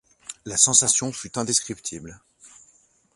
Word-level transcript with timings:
La 0.45 0.57
sensation 0.57 1.11
fut 1.11 1.37
indescriptible. 1.37 2.19